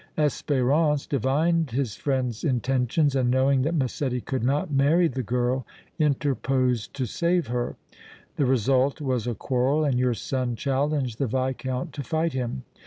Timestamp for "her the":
7.45-8.47